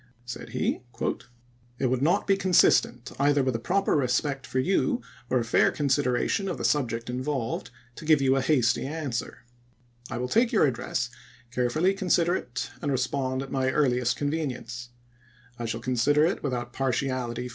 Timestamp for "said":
0.25-0.49